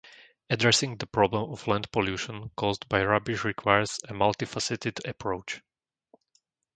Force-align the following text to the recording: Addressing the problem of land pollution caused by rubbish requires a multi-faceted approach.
Addressing 0.49 0.97
the 0.97 1.05
problem 1.05 1.51
of 1.51 1.67
land 1.67 1.91
pollution 1.91 2.49
caused 2.57 2.89
by 2.89 3.03
rubbish 3.05 3.43
requires 3.43 3.99
a 4.09 4.15
multi-faceted 4.15 5.05
approach. 5.05 5.61